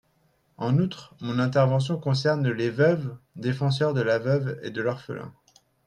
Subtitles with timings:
[0.57, 5.31] En outre, mon intervention concerne les veuves Défenseur de la veuve et de l’orphelin